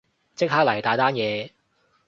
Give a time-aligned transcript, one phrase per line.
[0.33, 1.51] 即刻嚟，大單嘢